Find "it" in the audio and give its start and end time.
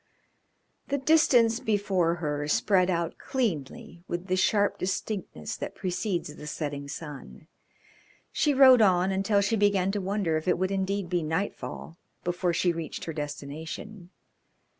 10.47-10.57